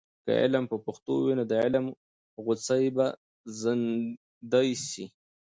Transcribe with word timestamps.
که 0.25 0.31
علم 0.43 0.63
په 0.71 0.77
پښتو 0.85 1.13
وي، 1.23 1.33
نو 1.39 1.43
د 1.51 1.53
علم 1.63 1.85
غوڅۍ 2.45 2.85
به 2.95 3.07
زندې 3.61 4.69
سي. 4.89 5.05